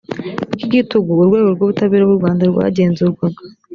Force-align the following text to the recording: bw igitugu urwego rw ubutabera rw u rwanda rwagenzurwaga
bw 0.53 0.59
igitugu 0.65 1.11
urwego 1.23 1.49
rw 1.55 1.61
ubutabera 1.65 2.03
rw 2.05 2.11
u 2.15 2.17
rwanda 2.19 2.43
rwagenzurwaga 2.51 3.43